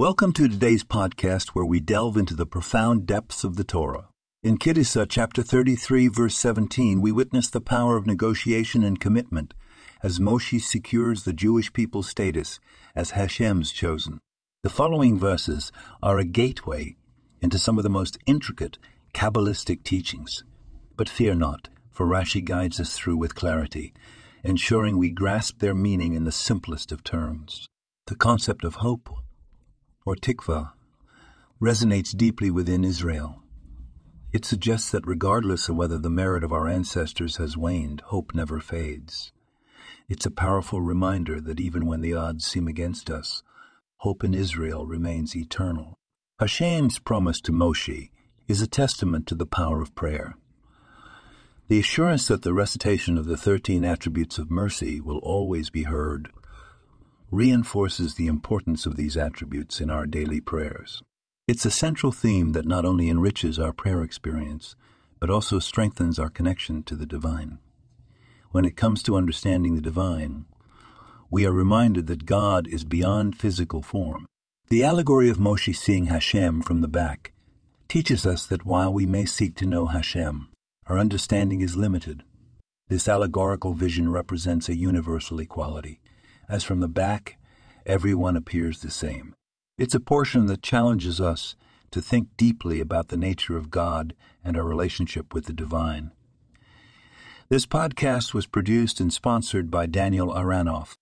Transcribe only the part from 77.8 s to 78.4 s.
teaches